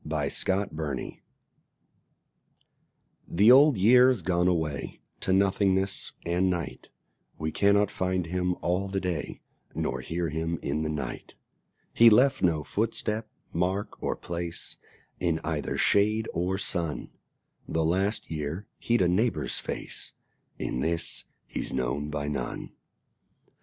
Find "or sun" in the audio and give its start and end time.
16.33-17.11